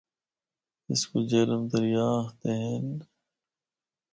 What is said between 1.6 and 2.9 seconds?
دریا آکھدے ہن۔